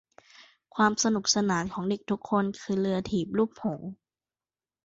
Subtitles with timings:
[0.75, 3.89] ความสนุกสนานของเด็กทุกคนคือเรือถีบรูปหงส์